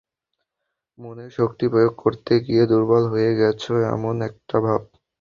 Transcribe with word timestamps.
মনের 0.99 1.31
শক্তি 1.37 1.65
প্রয়োগ 1.71 1.93
করতে 2.03 2.33
গিয়ে 2.45 2.63
দুর্বল 2.71 3.03
হয়ে 3.13 3.31
গেছ, 3.39 3.63
এমন 3.93 4.15
একটা 4.29 4.57
ভাব। 4.65 4.81